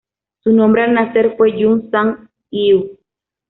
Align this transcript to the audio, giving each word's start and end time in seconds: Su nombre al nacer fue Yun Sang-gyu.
Su 0.43 0.51
nombre 0.51 0.81
al 0.81 0.95
nacer 0.95 1.35
fue 1.37 1.55
Yun 1.59 1.91
Sang-gyu. 1.91 2.97